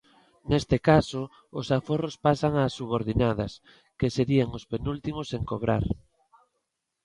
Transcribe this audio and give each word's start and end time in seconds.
Neste 0.51 0.77
caso, 0.89 1.21
os 1.59 1.67
aforros 1.77 2.15
pasan 2.25 2.53
ás 2.63 2.73
subordinadas, 2.79 3.51
que 3.99 4.13
serían 4.17 4.49
os 4.57 4.63
penúltimos 4.71 5.27
en 5.37 5.43
cobrar. 5.51 5.83